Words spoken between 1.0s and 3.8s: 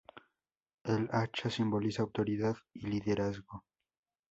hacha simboliza autoridad y liderazgo.